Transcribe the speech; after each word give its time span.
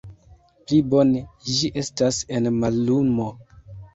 Pli 0.61 0.77
bone 0.93 1.21
ĝi 1.57 1.69
estas 1.83 2.19
en 2.37 2.49
mallumo. 2.63 3.29